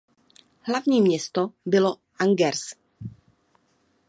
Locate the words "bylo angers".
1.65-2.59